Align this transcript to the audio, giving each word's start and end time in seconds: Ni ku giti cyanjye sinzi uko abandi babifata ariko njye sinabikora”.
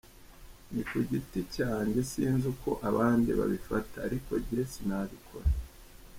Ni 0.71 0.81
ku 0.89 0.97
giti 1.09 1.41
cyanjye 1.55 1.99
sinzi 2.11 2.45
uko 2.53 2.69
abandi 2.89 3.29
babifata 3.39 3.95
ariko 4.07 4.31
njye 4.41 4.61
sinabikora”. 4.71 5.49